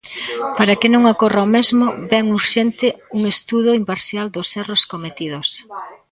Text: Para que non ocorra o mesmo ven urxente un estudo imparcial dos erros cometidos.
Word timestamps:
Para 0.57 0.77
que 0.79 0.91
non 0.93 1.03
ocorra 1.13 1.45
o 1.47 1.51
mesmo 1.55 1.85
ven 2.11 2.25
urxente 2.39 2.87
un 3.17 3.21
estudo 3.33 3.69
imparcial 3.81 4.27
dos 4.35 4.47
erros 4.63 4.81
cometidos. 4.91 5.47